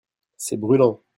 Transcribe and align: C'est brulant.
C'est 0.35 0.57
brulant. 0.57 1.03